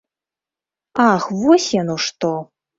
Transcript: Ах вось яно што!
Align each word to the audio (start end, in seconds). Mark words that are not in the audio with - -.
Ах 1.09 1.23
вось 1.45 1.71
яно 1.81 2.01
што! 2.09 2.37